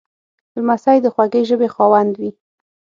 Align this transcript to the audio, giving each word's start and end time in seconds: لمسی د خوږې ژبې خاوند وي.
لمسی 0.57 0.97
د 1.01 1.07
خوږې 1.13 1.41
ژبې 1.49 1.67
خاوند 1.75 2.13
وي. 2.21 2.31